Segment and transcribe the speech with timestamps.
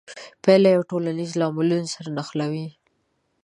[0.43, 2.67] پایله یې ټولنیزو لاملونو سره نښلوي.